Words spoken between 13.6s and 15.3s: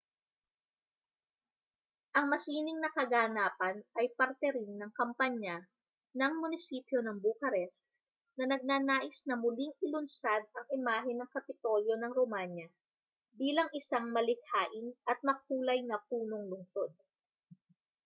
isang malikhain at